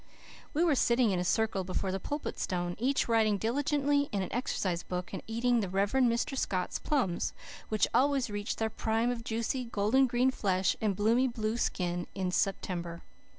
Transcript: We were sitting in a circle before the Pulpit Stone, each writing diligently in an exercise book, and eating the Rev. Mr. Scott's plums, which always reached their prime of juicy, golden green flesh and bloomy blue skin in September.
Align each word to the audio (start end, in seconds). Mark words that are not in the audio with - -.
We 0.55 0.63
were 0.63 0.73
sitting 0.73 1.11
in 1.11 1.19
a 1.19 1.23
circle 1.23 1.63
before 1.63 1.91
the 1.91 1.99
Pulpit 1.99 2.39
Stone, 2.39 2.75
each 2.79 3.07
writing 3.07 3.37
diligently 3.37 4.09
in 4.11 4.23
an 4.23 4.33
exercise 4.33 4.81
book, 4.81 5.13
and 5.13 5.21
eating 5.27 5.59
the 5.59 5.69
Rev. 5.69 5.91
Mr. 5.91 6.35
Scott's 6.35 6.79
plums, 6.79 7.33
which 7.69 7.87
always 7.93 8.27
reached 8.27 8.57
their 8.57 8.71
prime 8.71 9.11
of 9.11 9.23
juicy, 9.23 9.63
golden 9.65 10.07
green 10.07 10.31
flesh 10.31 10.75
and 10.81 10.95
bloomy 10.95 11.27
blue 11.27 11.55
skin 11.55 12.07
in 12.15 12.31
September. 12.31 13.03